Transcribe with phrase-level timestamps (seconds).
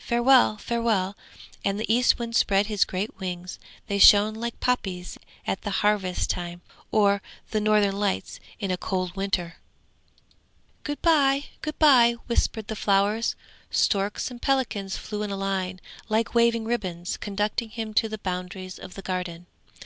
[0.00, 0.56] Farewell!
[0.56, 1.16] Farewell!'
[1.64, 5.16] And the Eastwind spread his great wings; they shone like poppies
[5.46, 9.58] at the harvest time, or the Northern Lights in a cold winter.
[10.82, 11.44] 'Good bye!
[11.62, 13.36] good bye!' whispered the flowers.
[13.70, 18.80] Storks and pelicans flew in a line like waving ribbons, conducting him to the boundaries
[18.80, 19.46] of the Garden.